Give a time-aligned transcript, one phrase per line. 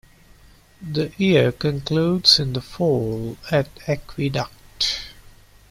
[0.81, 5.09] The year concludes in the fall at Aqueduct.